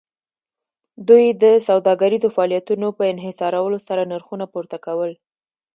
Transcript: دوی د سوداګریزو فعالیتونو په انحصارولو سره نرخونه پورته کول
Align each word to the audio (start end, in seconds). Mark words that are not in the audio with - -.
دوی 1.07 1.25
د 1.43 1.45
سوداګریزو 1.67 2.33
فعالیتونو 2.35 2.87
په 2.97 3.03
انحصارولو 3.13 3.77
سره 3.87 4.01
نرخونه 4.11 4.45
پورته 4.53 4.77
کول 4.85 5.11